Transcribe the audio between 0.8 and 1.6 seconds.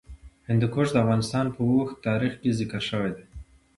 د افغانستان په